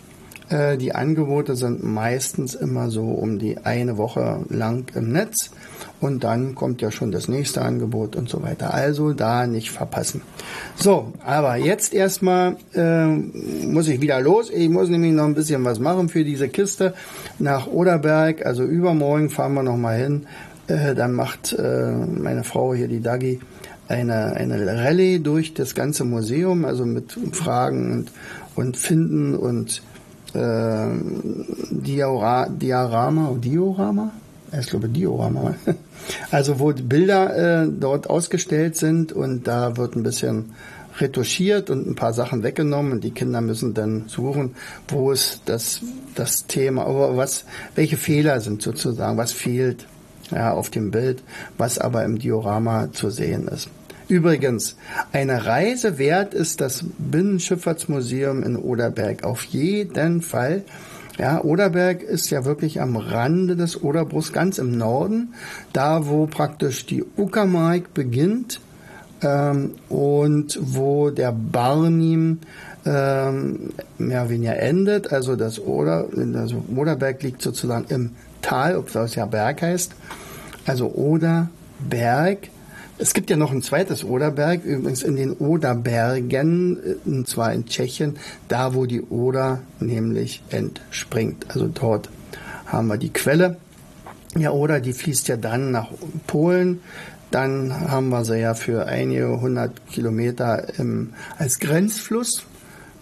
Äh, 0.49 0.77
die 0.77 0.93
Angebote 0.93 1.55
sind 1.55 1.83
meistens 1.83 2.53
immer 2.53 2.89
so 2.91 3.05
um 3.05 3.39
die 3.39 3.57
eine 3.57 3.97
Woche 3.97 4.45
lang 4.49 4.91
im 4.95 5.11
Netz 5.11 5.51
und 6.05 6.23
dann 6.23 6.53
kommt 6.53 6.83
ja 6.83 6.91
schon 6.91 7.11
das 7.11 7.27
nächste 7.27 7.63
Angebot 7.63 8.15
und 8.15 8.29
so 8.29 8.43
weiter. 8.43 8.73
Also 8.73 9.13
da 9.13 9.47
nicht 9.47 9.71
verpassen. 9.71 10.21
So, 10.75 11.13
aber 11.25 11.55
jetzt 11.55 11.95
erstmal 11.95 12.57
äh, 12.75 13.07
muss 13.07 13.87
ich 13.87 14.01
wieder 14.01 14.21
los. 14.21 14.51
Ich 14.51 14.69
muss 14.69 14.87
nämlich 14.87 15.13
noch 15.13 15.25
ein 15.25 15.33
bisschen 15.33 15.65
was 15.65 15.79
machen 15.79 16.07
für 16.07 16.23
diese 16.23 16.47
Kiste 16.47 16.93
nach 17.39 17.65
Oderberg. 17.65 18.45
Also 18.45 18.63
übermorgen 18.63 19.31
fahren 19.31 19.55
wir 19.55 19.63
noch 19.63 19.77
mal 19.77 19.97
hin. 19.97 20.27
Äh, 20.67 20.93
dann 20.93 21.13
macht 21.13 21.53
äh, 21.53 21.91
meine 21.91 22.43
Frau 22.43 22.75
hier 22.75 22.87
die 22.87 23.01
Dagi 23.01 23.39
eine, 23.87 24.33
eine 24.33 24.83
Rallye 24.83 25.19
durch 25.19 25.55
das 25.55 25.73
ganze 25.73 26.05
Museum, 26.05 26.65
also 26.65 26.85
mit 26.85 27.17
Fragen 27.31 27.91
und, 27.91 28.11
und 28.55 28.77
Finden 28.77 29.35
und 29.35 29.81
äh, 30.33 30.87
Diora, 31.71 32.47
Diorama, 32.49 33.35
Diorama, 33.39 34.11
ich 34.59 34.67
glaube 34.67 34.89
Diorama, 34.89 35.55
also 36.35 36.59
wo 36.59 36.73
Bilder 36.73 37.63
äh, 37.63 37.67
dort 37.71 38.09
ausgestellt 38.09 38.75
sind 38.75 39.13
und 39.13 39.47
da 39.47 39.77
wird 39.77 39.95
ein 39.95 40.03
bisschen 40.03 40.51
retuschiert 40.99 41.69
und 41.69 41.87
ein 41.87 41.95
paar 41.95 42.11
Sachen 42.11 42.43
weggenommen 42.43 42.91
und 42.91 43.05
die 43.05 43.11
Kinder 43.11 43.39
müssen 43.39 43.73
dann 43.73 44.09
suchen, 44.09 44.55
wo 44.89 45.13
ist 45.13 45.43
das, 45.45 45.79
das 46.13 46.45
Thema, 46.45 46.85
was, 47.15 47.45
welche 47.75 47.95
Fehler 47.95 48.41
sind 48.41 48.61
sozusagen, 48.61 49.17
was 49.17 49.31
fehlt 49.31 49.87
ja, 50.29 50.51
auf 50.51 50.69
dem 50.69 50.91
Bild, 50.91 51.23
was 51.57 51.79
aber 51.79 52.03
im 52.03 52.19
Diorama 52.19 52.91
zu 52.91 53.09
sehen 53.09 53.47
ist. 53.47 53.69
Übrigens, 54.09 54.75
eine 55.13 55.45
Reise 55.45 55.97
wert 55.97 56.33
ist 56.33 56.59
das 56.59 56.83
Binnenschifffahrtsmuseum 56.97 58.43
in 58.43 58.57
Oderberg 58.57 59.23
auf 59.23 59.45
jeden 59.45 60.21
Fall. 60.21 60.65
Ja, 61.17 61.41
Oderberg 61.43 62.03
ist 62.03 62.29
ja 62.29 62.43
wirklich 62.43 62.81
am 62.81 62.97
Rande 62.97 63.55
des 63.55 63.81
Oderbruchs, 63.81 64.33
ganz 64.33 64.57
im 64.57 64.77
Norden, 64.77 65.33
da 65.71 66.07
wo 66.07 66.25
praktisch 66.25 66.85
die 66.85 67.05
Uckermark 67.15 67.93
beginnt 67.93 68.59
ähm, 69.21 69.71
und 69.87 70.59
wo 70.61 71.09
der 71.11 71.31
Barnim 71.31 72.39
ähm, 72.85 73.71
mehr 73.97 74.21
oder 74.21 74.29
weniger 74.29 74.57
endet. 74.57 75.13
Also 75.13 75.35
das 75.35 75.59
Oder, 75.59 76.07
also 76.35 76.63
Oderberg 76.75 77.23
liegt 77.23 77.41
sozusagen 77.41 77.85
im 77.89 78.11
Tal, 78.41 78.77
ob 78.77 78.91
das 78.91 79.15
ja 79.15 79.25
Berg 79.25 79.61
heißt. 79.61 79.93
Also 80.65 80.91
Oderberg 80.93 82.49
es 82.97 83.13
gibt 83.13 83.29
ja 83.29 83.35
noch 83.35 83.51
ein 83.51 83.61
zweites 83.61 84.03
Oderberg, 84.03 84.63
übrigens 84.63 85.03
in 85.03 85.15
den 85.15 85.33
Oderbergen, 85.33 86.77
und 87.05 87.27
zwar 87.27 87.53
in 87.53 87.65
Tschechien, 87.65 88.17
da 88.47 88.73
wo 88.73 88.85
die 88.85 89.01
Oder 89.01 89.61
nämlich 89.79 90.43
entspringt. 90.49 91.45
Also 91.49 91.67
dort 91.67 92.09
haben 92.65 92.87
wir 92.87 92.97
die 92.97 93.11
Quelle. 93.11 93.57
Ja, 94.37 94.51
Oder, 94.51 94.79
die 94.81 94.93
fließt 94.93 95.27
ja 95.27 95.37
dann 95.37 95.71
nach 95.71 95.89
Polen. 96.27 96.81
Dann 97.31 97.89
haben 97.89 98.09
wir 98.09 98.23
sie 98.23 98.39
ja 98.39 98.53
für 98.53 98.85
einige 98.85 99.41
hundert 99.41 99.87
Kilometer 99.87 100.77
im, 100.77 101.13
als 101.37 101.59
Grenzfluss. 101.59 102.45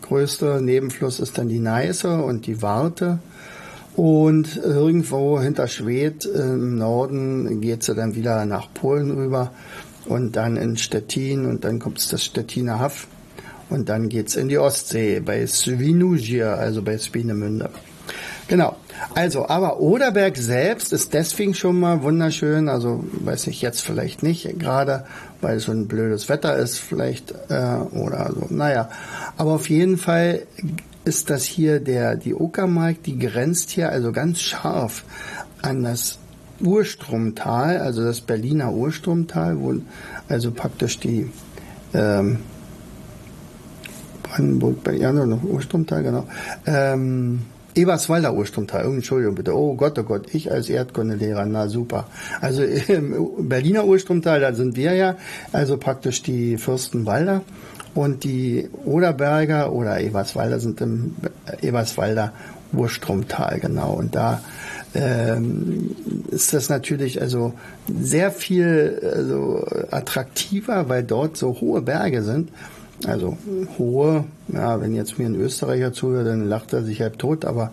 Größter 0.02 0.62
Nebenfluss 0.62 1.20
ist 1.20 1.38
dann 1.38 1.50
die 1.50 1.60
Neiße 1.60 2.22
und 2.22 2.46
die 2.46 2.62
Warte. 2.62 3.20
Und 3.96 4.58
irgendwo 4.58 5.40
hinter 5.40 5.68
Schwedt 5.68 6.26
im 6.26 6.78
Norden 6.78 7.62
geht 7.62 7.84
sie 7.84 7.94
dann 7.94 8.16
wieder 8.16 8.46
nach 8.46 8.74
Polen 8.74 9.12
rüber 9.12 9.52
und 10.06 10.36
dann 10.36 10.58
in 10.58 10.78
Stettin 10.78 11.46
und 11.46 11.64
dann 11.64 11.80
kommt 11.80 12.00
es 12.00 12.10
das 12.10 12.24
Stettiner 12.24 12.80
Haff 12.80 13.08
und 13.70 13.90
dann 13.90 14.10
geht's 14.10 14.36
in 14.36 14.50
die 14.50 14.58
Ostsee 14.58 15.20
bei 15.20 15.46
Svinugia, 15.46 16.56
also 16.56 16.82
bei 16.82 16.98
Swinemünde. 16.98 17.70
Genau. 18.48 18.76
Also, 19.16 19.48
aber 19.48 19.80
Oderberg 19.80 20.38
selbst 20.38 20.94
ist 20.94 21.14
deswegen 21.14 21.54
schon 21.54 21.80
mal 21.80 22.04
wunderschön. 22.04 22.70
Also, 22.70 23.04
weiß 23.12 23.48
ich 23.48 23.62
jetzt 23.62 23.82
vielleicht 23.82 24.24
nicht, 24.24 24.60
gerade 24.60 25.06
weil 25.42 25.58
es 25.58 25.64
so 25.64 25.72
ein 25.72 25.88
blödes 25.88 26.30
Wetter 26.30 26.56
ist, 26.58 26.78
vielleicht, 26.78 27.34
äh, 27.50 27.78
oder 27.92 28.32
so. 28.34 28.48
Naja. 28.50 28.90
Aber 29.38 29.52
auf 29.52 29.70
jeden 29.70 29.98
Fall 29.98 30.44
ist 31.06 31.30
das 31.30 31.44
hier 31.44 31.80
der, 31.80 32.16
die 32.16 32.34
Uckermark, 32.34 33.04
die 33.04 33.20
grenzt 33.20 33.72
hier 33.72 33.90
also 33.90 34.12
ganz 34.12 34.42
scharf 34.42 35.04
an 35.62 35.84
das 35.84 36.20
Urstromtal, 36.62 37.78
also 37.78 38.04
das 38.04 38.22
Berliner 38.22 38.72
Urstromtal, 38.72 39.60
wo 39.60 39.76
also 40.30 40.52
praktisch 40.52 41.00
die 41.00 41.30
ähm, 41.94 42.38
Brandenburg, 44.24 44.78
ja, 44.94 45.12
noch 45.12 45.44
Urstromtal, 45.44 46.04
genau. 46.04 46.28
Ähm, 46.66 47.42
Eberswalder 47.76 48.34
Urstromtal, 48.34 48.86
Entschuldigung 48.86 49.36
bitte. 49.36 49.56
Oh 49.56 49.76
Gott, 49.76 49.98
oh 49.98 50.04
Gott, 50.04 50.34
ich 50.34 50.52
als 50.52 50.70
Erdkundelehrer, 50.70 51.46
na 51.46 51.68
super. 51.68 52.08
Also 52.40 52.64
im 52.88 53.50
Berliner 53.50 53.86
Urstromtal, 53.86 54.40
da 54.40 54.54
sind 54.54 54.76
wir 54.76 54.94
ja, 54.94 55.18
also 55.52 55.78
praktisch 55.78 56.22
die 56.22 56.58
Fürstenwalder 56.58 57.42
und 57.94 58.24
die 58.24 58.70
Oderberger 58.86 59.72
oder 59.72 60.00
Eberswalder 60.00 60.60
sind 60.60 60.82
im 60.82 61.16
Eberswalder 61.62 62.34
Urstromtal, 62.74 63.60
genau. 63.60 63.94
Und 63.94 64.16
da 64.16 64.42
ähm, 64.96 65.96
ist 66.30 66.54
das 66.54 66.70
natürlich 66.70 67.22
also 67.22 67.54
sehr 67.88 68.32
viel 68.32 69.00
also 69.16 69.66
attraktiver, 69.92 70.90
weil 70.90 71.04
dort 71.04 71.38
so 71.38 71.60
hohe 71.62 71.82
Berge 71.82 72.24
sind. 72.24 72.50
Also 73.06 73.38
hohe, 73.78 74.26
ja, 74.48 74.80
wenn 74.82 74.96
jetzt 74.96 75.20
mir 75.20 75.26
ein 75.26 75.36
Österreicher 75.36 75.94
zuhört, 75.94 76.28
dann 76.28 76.48
lacht 76.48 76.74
er 76.74 76.84
sich 76.84 77.02
halb 77.02 77.18
tot, 77.20 77.46
aber 77.46 77.72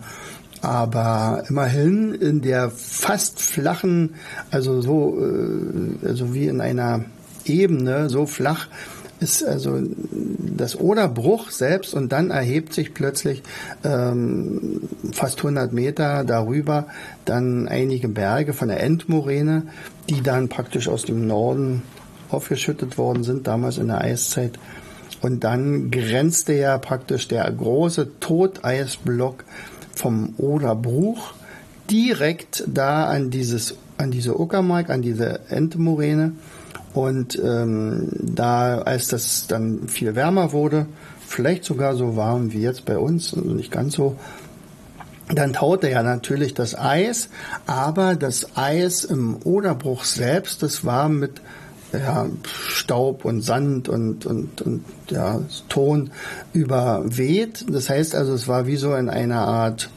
aber 0.61 1.43
immerhin 1.49 2.13
in 2.13 2.41
der 2.41 2.69
fast 2.69 3.41
flachen, 3.41 4.13
also 4.51 4.81
so, 4.81 5.17
äh, 5.19 6.07
also 6.07 6.35
wie 6.35 6.47
in 6.47 6.61
einer 6.61 7.05
Ebene, 7.45 8.09
so 8.09 8.27
flach, 8.27 8.67
ist 9.21 9.43
also 9.43 9.79
das 10.57 10.79
Oderbruch 10.79 11.51
selbst 11.51 11.93
und 11.93 12.11
dann 12.11 12.31
erhebt 12.31 12.73
sich 12.73 12.93
plötzlich 12.93 13.43
ähm, 13.83 14.81
fast 15.13 15.37
100 15.37 15.71
Meter 15.71 16.23
darüber 16.23 16.87
dann 17.25 17.67
einige 17.67 18.09
Berge 18.09 18.53
von 18.53 18.67
der 18.67 18.81
Endmoräne, 18.81 19.63
die 20.09 20.21
dann 20.21 20.49
praktisch 20.49 20.87
aus 20.87 21.03
dem 21.03 21.27
Norden 21.27 21.83
aufgeschüttet 22.29 22.97
worden 22.97 23.23
sind, 23.23 23.45
damals 23.45 23.77
in 23.77 23.87
der 23.87 24.01
Eiszeit. 24.01 24.57
Und 25.21 25.43
dann 25.43 25.91
grenzte 25.91 26.53
ja 26.53 26.79
praktisch 26.79 27.27
der 27.27 27.49
große 27.51 28.19
Toteisblock 28.19 29.43
vom 29.93 30.33
Oderbruch 30.37 31.35
direkt 31.89 32.63
da 32.67 33.05
an 33.05 33.29
dieses 33.29 33.75
an 33.97 34.09
diese 34.09 34.39
Uckermark, 34.39 34.89
an 34.89 35.03
diese 35.03 35.41
Endmoräne 35.49 36.31
und 36.93 37.39
ähm, 37.43 38.09
da, 38.11 38.79
als 38.79 39.07
das 39.07 39.47
dann 39.47 39.87
viel 39.87 40.15
wärmer 40.15 40.51
wurde, 40.51 40.87
vielleicht 41.25 41.63
sogar 41.63 41.95
so 41.95 42.15
warm 42.15 42.51
wie 42.51 42.61
jetzt 42.61 42.85
bei 42.85 42.97
uns, 42.97 43.33
also 43.33 43.49
nicht 43.49 43.71
ganz 43.71 43.95
so, 43.95 44.17
dann 45.33 45.53
taute 45.53 45.89
ja 45.89 46.03
natürlich 46.03 46.53
das 46.53 46.77
Eis, 46.77 47.29
aber 47.65 48.15
das 48.15 48.57
Eis 48.57 49.05
im 49.05 49.37
Oderbruch 49.43 50.03
selbst, 50.03 50.61
das 50.61 50.83
war 50.83 51.07
mit 51.07 51.41
ja, 51.93 52.27
Staub 52.67 53.25
und 53.25 53.41
Sand 53.41 53.89
und, 53.89 54.25
und, 54.25 54.61
und 54.61 54.83
ja, 55.09 55.41
Ton 55.69 56.11
überweht. 56.53 57.65
Das 57.69 57.89
heißt 57.89 58.15
also, 58.15 58.33
es 58.33 58.47
war 58.47 58.65
wie 58.65 58.77
so 58.77 58.95
in 58.95 59.09
einer 59.09 59.41
Art 59.41 59.89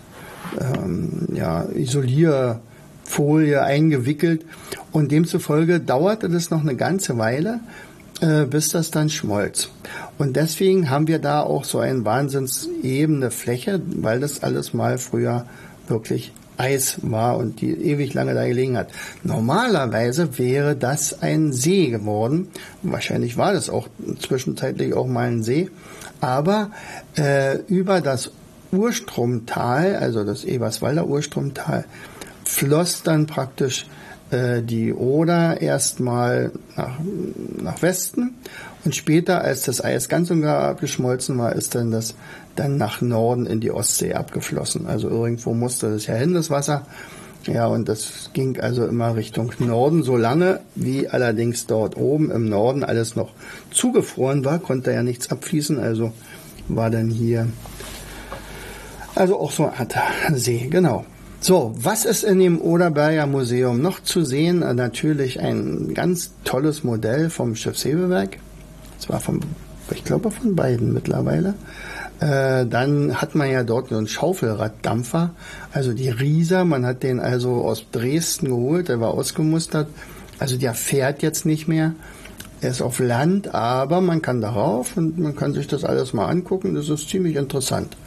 ähm, 0.61 1.29
ja, 1.33 1.65
Isolier- 1.75 2.61
Folie 3.05 3.63
eingewickelt 3.63 4.45
und 4.93 5.13
demzufolge 5.13 5.81
dauerte 5.81 6.29
das 6.29 6.51
noch 6.51 6.61
eine 6.61 6.77
ganze 6.77 7.19
Weile, 7.19 7.61
äh, 8.21 8.45
bis 8.45 8.69
das 8.69 8.91
dann 8.91 9.11
schmolz. 9.11 9.69
Und 10.19 10.37
deswegen 10.37 10.91
haben 10.91 11.09
wir 11.09 11.19
da 11.19 11.43
auch 11.43 11.65
so 11.65 11.79
eine 11.79 12.05
wahnsinns 12.05 12.69
ebene 12.83 13.31
Fläche, 13.31 13.81
weil 13.97 14.21
das 14.21 14.43
alles 14.43 14.75
mal 14.75 14.99
früher 14.99 15.47
wirklich 15.89 16.33
Eis 16.57 16.99
war 17.03 17.37
und 17.37 17.61
die 17.61 17.73
ewig 17.73 18.15
lange 18.15 18.35
da 18.35 18.47
gelegen 18.47 18.77
hat. 18.77 18.89
Normalerweise 19.23 20.39
wäre 20.39 20.77
das 20.77 21.21
ein 21.23 21.53
See 21.53 21.89
geworden. 21.91 22.49
Wahrscheinlich 22.83 23.37
war 23.37 23.53
das 23.53 23.69
auch 23.71 23.89
zwischenzeitlich 24.21 24.95
auch 24.95 25.07
mal 25.07 25.29
ein 25.29 25.43
See. 25.43 25.71
Aber 26.21 26.71
äh, 27.17 27.59
über 27.67 28.01
das 28.01 28.31
Urstromtal, 28.73 29.97
also 29.97 30.25
das 30.25 30.45
Eberswalder 30.45 31.07
Urstromtal, 31.07 31.85
floss 32.45 33.03
dann 33.03 33.27
praktisch 33.27 33.87
äh, 34.31 34.63
die 34.63 34.93
Oder 34.93 35.61
erstmal 35.61 36.53
nach, 36.77 36.99
nach 37.63 37.83
Westen 37.83 38.35
und 38.85 38.95
später, 38.95 39.43
als 39.43 39.63
das 39.63 39.83
Eis 39.83 40.09
ganz 40.09 40.31
und 40.31 40.43
gar 40.43 40.63
abgeschmolzen 40.69 41.39
war, 41.39 41.55
ist 41.55 41.75
dann 41.75 41.91
das 41.91 42.15
dann 42.55 42.77
nach 42.77 43.01
Norden 43.01 43.47
in 43.47 43.61
die 43.61 43.71
Ostsee 43.71 44.15
abgeflossen. 44.15 44.87
Also 44.87 45.09
irgendwo 45.09 45.55
musste 45.55 45.91
das 45.91 46.07
ja 46.07 46.15
hin, 46.15 46.35
das 46.35 46.51
Wasser. 46.51 46.87
Ja, 47.47 47.67
und 47.67 47.89
das 47.89 48.31
ging 48.33 48.59
also 48.61 48.87
immer 48.87 49.17
Richtung 49.17 49.53
Norden, 49.59 50.03
solange 50.03 50.61
wie 50.75 51.09
allerdings 51.09 51.67
dort 51.67 51.97
oben 51.97 52.31
im 52.31 52.49
Norden 52.49 52.85
alles 52.85 53.17
noch 53.17 53.33
zugefroren 53.71 54.45
war, 54.45 54.59
konnte 54.59 54.93
ja 54.93 55.03
nichts 55.03 55.31
abfließen, 55.31 55.79
also 55.79 56.13
war 56.69 56.89
dann 56.89 57.11
hier 57.11 57.49
also 59.15 59.39
auch 59.39 59.51
so 59.51 59.67
Art 59.67 59.95
See, 60.33 60.69
genau. 60.71 61.05
So, 61.47 61.75
was 61.77 62.07
ist 62.07 62.25
in 62.25 62.39
dem 62.39 62.59
Oderberger 62.59 63.27
Museum 63.27 63.83
noch 63.83 64.01
zu 64.03 64.25
sehen? 64.25 64.61
Natürlich 64.61 65.41
ein 65.41 65.93
ganz 65.93 66.33
tolles 66.45 66.85
Modell 66.85 67.29
vom 67.29 67.55
Schiffshebewerk. 67.55 68.39
Zwar 68.99 69.21
von, 69.21 69.41
ich 69.91 70.05
glaube 70.05 70.31
von 70.31 70.57
beiden 70.57 70.95
mittlerweile. 70.95 71.53
Äh, 72.21 72.65
dann 72.65 73.21
hat 73.21 73.35
man 73.35 73.51
ja 73.51 73.63
dort 73.63 73.93
einen 73.93 74.09
Schaufelraddampfer, 74.09 75.35
also 75.71 75.93
die 75.93 76.09
Rieser. 76.09 76.65
Man 76.65 76.87
hat 76.87 77.03
den 77.03 77.21
also 77.21 77.57
aus 77.57 77.85
Dresden 77.93 78.49
geholt, 78.49 78.89
der 78.89 79.01
war 79.01 79.13
ausgemustert. 79.13 79.89
Also 80.39 80.57
der 80.57 80.73
fährt 80.73 81.21
jetzt 81.21 81.45
nicht 81.45 81.69
mehr. 81.69 81.93
Er 82.63 82.71
ist 82.71 82.81
auf 82.81 83.01
Land, 83.01 83.55
aber 83.55 84.01
man 84.01 84.23
kann 84.23 84.41
darauf 84.41 84.97
und 84.97 85.19
man 85.19 85.37
kann 85.37 85.53
sich 85.53 85.67
das 85.67 85.85
alles 85.85 86.15
mal 86.15 86.25
angucken. 86.25 86.75
Das 86.75 86.89
ist 86.89 87.11
ziemlich 87.11 87.37
interessant. 87.37 87.99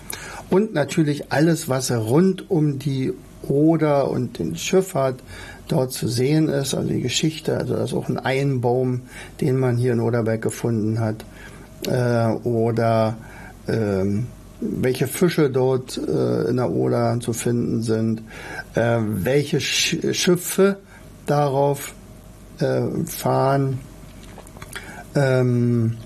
Und 0.50 0.74
natürlich 0.74 1.32
alles, 1.32 1.70
was 1.70 1.92
rund 1.92 2.50
um 2.50 2.80
die 2.80 3.14
Oder 3.44 4.10
und 4.10 4.40
den 4.40 4.56
Schifffahrt 4.56 5.22
dort 5.68 5.92
zu 5.92 6.08
sehen 6.08 6.50
ist, 6.50 6.74
also 6.74 6.88
die 6.88 7.02
Geschichte, 7.02 7.58
also 7.58 7.76
das 7.76 7.92
ist 7.92 7.98
auch 7.98 8.10
ein 8.10 8.20
Einbaum, 8.20 9.02
den 9.42 9.58
man 9.58 9.78
hier 9.78 9.94
in 9.94 10.00
Oderberg 10.00 10.42
gefunden 10.42 11.00
hat, 11.00 11.26
äh, 11.88 12.34
oder 12.48 13.18
ähm, 13.68 14.28
welche 14.60 15.08
Fische 15.08 15.50
dort 15.50 15.98
äh, 15.98 16.50
in 16.50 16.58
der 16.58 16.72
Oder 16.72 17.20
zu 17.20 17.34
finden 17.34 17.84
sind, 17.84 18.24
äh, 18.74 18.98
welche 19.02 19.60
Sch 19.60 19.98
Schiffe 20.14 20.78
darauf 21.26 21.94
äh, 22.60 22.82
fahren, 23.06 23.80
ähm, 25.16 25.98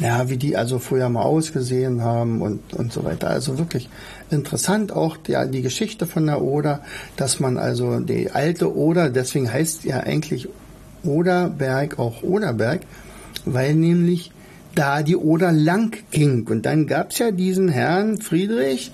ja, 0.00 0.28
wie 0.28 0.38
die 0.38 0.56
also 0.56 0.78
früher 0.78 1.08
mal 1.08 1.22
ausgesehen 1.22 2.02
haben 2.02 2.40
und, 2.40 2.74
und 2.74 2.92
so 2.92 3.04
weiter. 3.04 3.28
Also 3.28 3.58
wirklich 3.58 3.88
interessant 4.30 4.92
auch 4.92 5.16
die, 5.16 5.36
die 5.50 5.62
Geschichte 5.62 6.06
von 6.06 6.26
der 6.26 6.42
Oder, 6.42 6.82
dass 7.16 7.40
man 7.40 7.56
also 7.56 8.00
die 8.00 8.30
alte 8.30 8.74
Oder, 8.74 9.10
deswegen 9.10 9.52
heißt 9.52 9.84
ja 9.84 10.00
eigentlich 10.00 10.48
Oderberg 11.02 11.98
auch 11.98 12.22
Oderberg, 12.22 12.82
weil 13.44 13.74
nämlich 13.74 14.32
da 14.74 15.02
die 15.02 15.16
Oder 15.16 15.52
lang 15.52 15.96
ging. 16.10 16.46
Und 16.48 16.66
dann 16.66 16.86
gab's 16.86 17.18
ja 17.18 17.30
diesen 17.30 17.68
Herrn 17.68 18.20
Friedrich, 18.20 18.92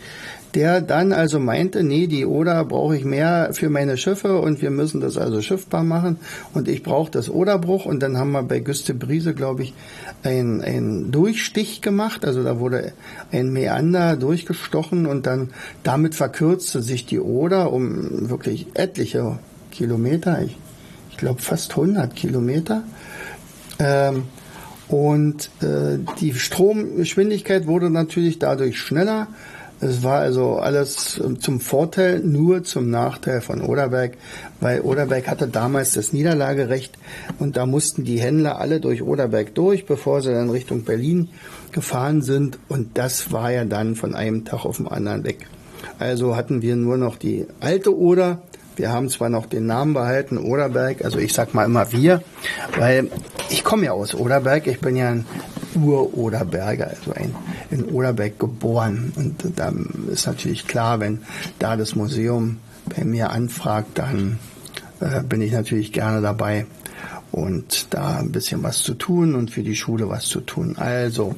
der 0.56 0.80
dann 0.80 1.12
also 1.12 1.38
meinte, 1.38 1.82
nee, 1.82 2.06
die 2.06 2.24
Oder 2.24 2.64
brauche 2.64 2.96
ich 2.96 3.04
mehr 3.04 3.50
für 3.52 3.68
meine 3.68 3.98
Schiffe 3.98 4.38
und 4.38 4.62
wir 4.62 4.70
müssen 4.70 5.02
das 5.02 5.18
also 5.18 5.42
schiffbar 5.42 5.84
machen. 5.84 6.16
Und 6.54 6.66
ich 6.66 6.82
brauche 6.82 7.10
das 7.10 7.28
Oderbruch. 7.28 7.84
Und 7.84 8.02
dann 8.02 8.16
haben 8.16 8.32
wir 8.32 8.42
bei 8.42 8.60
Güste 8.60 8.94
Brise, 8.94 9.34
glaube 9.34 9.64
ich, 9.64 9.74
ein, 10.22 10.62
ein 10.62 11.12
Durchstich 11.12 11.82
gemacht, 11.82 12.24
also 12.24 12.42
da 12.42 12.58
wurde 12.58 12.94
ein 13.32 13.52
Meander 13.52 14.16
durchgestochen 14.16 15.04
und 15.04 15.26
dann 15.26 15.50
damit 15.82 16.14
verkürzte 16.14 16.80
sich 16.80 17.04
die 17.04 17.20
Oder 17.20 17.70
um 17.70 18.30
wirklich 18.30 18.66
etliche 18.72 19.38
Kilometer, 19.70 20.40
ich, 20.42 20.56
ich 21.10 21.18
glaube 21.18 21.42
fast 21.42 21.72
100 21.72 22.16
Kilometer. 22.16 22.82
Ähm, 23.78 24.22
und 24.88 25.50
äh, 25.60 25.98
die 26.20 26.32
Stromgeschwindigkeit 26.32 27.66
wurde 27.66 27.90
natürlich 27.90 28.38
dadurch 28.38 28.80
schneller 28.80 29.28
es 29.80 30.02
war 30.02 30.20
also 30.20 30.56
alles 30.56 31.20
zum 31.40 31.60
Vorteil, 31.60 32.20
nur 32.20 32.64
zum 32.64 32.90
Nachteil 32.90 33.40
von 33.40 33.60
Oderberg, 33.60 34.12
weil 34.60 34.80
Oderberg 34.80 35.28
hatte 35.28 35.48
damals 35.48 35.92
das 35.92 36.12
Niederlagerecht 36.12 36.96
und 37.38 37.56
da 37.56 37.66
mussten 37.66 38.04
die 38.04 38.18
Händler 38.18 38.58
alle 38.58 38.80
durch 38.80 39.02
Oderberg 39.02 39.54
durch, 39.54 39.84
bevor 39.84 40.22
sie 40.22 40.32
dann 40.32 40.48
Richtung 40.48 40.84
Berlin 40.84 41.28
gefahren 41.72 42.22
sind 42.22 42.58
und 42.68 42.96
das 42.96 43.32
war 43.32 43.52
ja 43.52 43.64
dann 43.64 43.96
von 43.96 44.14
einem 44.14 44.44
Tag 44.44 44.64
auf 44.64 44.78
den 44.78 44.88
anderen 44.88 45.24
weg. 45.24 45.46
Also 45.98 46.36
hatten 46.36 46.62
wir 46.62 46.76
nur 46.76 46.96
noch 46.96 47.16
die 47.16 47.46
alte 47.60 47.96
Oder. 47.96 48.42
Wir 48.76 48.92
haben 48.92 49.08
zwar 49.08 49.30
noch 49.30 49.46
den 49.46 49.64
Namen 49.64 49.94
behalten, 49.94 50.36
Oderberg, 50.36 51.02
also 51.02 51.18
ich 51.18 51.32
sag 51.32 51.54
mal 51.54 51.64
immer 51.64 51.92
wir, 51.92 52.22
weil 52.78 53.10
ich 53.48 53.64
komme 53.64 53.86
ja 53.86 53.92
aus 53.92 54.14
Oderberg, 54.14 54.66
ich 54.66 54.80
bin 54.80 54.96
ja 54.96 55.08
ein 55.10 55.24
Ur-Oderberger, 55.74 56.88
also 56.88 57.12
ein, 57.12 57.34
in 57.70 57.84
Oderberg 57.84 58.38
geboren. 58.38 59.12
Und 59.16 59.44
da 59.56 59.72
ist 60.10 60.26
natürlich 60.26 60.66
klar, 60.66 61.00
wenn 61.00 61.22
da 61.58 61.76
das 61.76 61.94
Museum 61.94 62.58
bei 62.94 63.04
mir 63.04 63.30
anfragt, 63.30 63.98
dann 63.98 64.38
äh, 65.00 65.22
bin 65.22 65.40
ich 65.40 65.52
natürlich 65.52 65.92
gerne 65.92 66.20
dabei 66.20 66.66
und 67.32 67.88
da 67.90 68.18
ein 68.18 68.32
bisschen 68.32 68.62
was 68.62 68.78
zu 68.78 68.94
tun 68.94 69.34
und 69.34 69.50
für 69.50 69.62
die 69.62 69.76
Schule 69.76 70.08
was 70.08 70.24
zu 70.26 70.40
tun. 70.40 70.76
Also, 70.78 71.34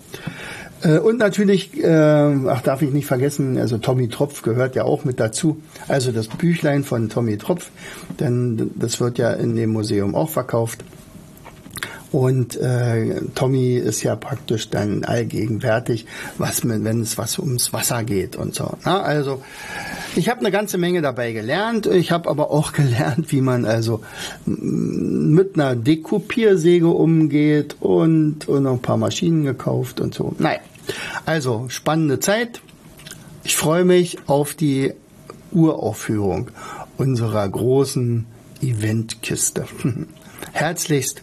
äh, 0.83 0.99
und 0.99 1.19
natürlich, 1.19 1.83
äh, 1.83 1.89
ach 2.49 2.61
darf 2.61 2.83
ich 2.83 2.93
nicht 2.93 3.07
vergessen, 3.07 3.59
also 3.59 3.79
Tommy 3.79 4.09
Tropf 4.09 4.43
gehört 4.43 4.77
ja 4.77 4.85
auch 4.85 5.05
mit 5.05 5.19
dazu. 5.19 5.61
Also 5.89 6.13
das 6.13 6.29
Büchlein 6.29 6.85
von 6.85 7.09
Tommy 7.09 7.37
Tropf, 7.37 7.71
denn 8.21 8.71
das 8.77 9.01
wird 9.01 9.19
ja 9.19 9.33
in 9.33 9.57
dem 9.57 9.71
Museum 9.71 10.15
auch 10.15 10.31
verkauft. 10.31 10.85
Und 12.11 12.57
äh, 12.57 13.21
Tommy 13.35 13.75
ist 13.75 14.03
ja 14.03 14.17
praktisch 14.17 14.71
dann 14.71 15.05
allgegenwärtig, 15.05 16.07
was 16.39 16.65
mit, 16.65 16.83
wenn 16.85 17.03
es 17.03 17.19
was 17.19 17.39
ums 17.39 17.73
Wasser 17.73 18.03
geht 18.03 18.37
und 18.37 18.55
so. 18.55 18.79
Na, 18.85 19.03
also 19.03 19.43
ich 20.17 20.29
habe 20.29 20.41
eine 20.41 20.51
ganze 20.51 20.79
Menge 20.79 21.03
dabei 21.03 21.33
gelernt. 21.33 21.87
Ich 21.87 22.11
habe 22.11 22.31
aber 22.31 22.51
auch 22.51 22.73
gelernt, 22.73 23.31
wie 23.31 23.43
man 23.43 23.67
also 23.67 24.01
mit 24.47 25.55
einer 25.55 25.77
Dekupiersäge 25.77 26.89
umgeht 26.89 27.77
und, 27.81 28.49
und 28.49 28.63
noch 28.63 28.73
ein 28.73 28.83
paar 28.83 28.97
Maschinen 28.97 29.45
gekauft 29.45 30.01
und 30.01 30.15
so. 30.15 30.35
Naja, 30.39 30.61
also 31.27 31.67
spannende 31.69 32.21
Zeit. 32.21 32.63
Ich 33.45 33.57
freue 33.57 33.85
mich 33.85 34.19
auf 34.27 34.55
die 34.55 34.93
Uraufführung 35.53 36.51
unserer 36.97 37.49
großen 37.49 38.27
Eventkiste. 38.61 39.67
Herzlichst 40.53 41.23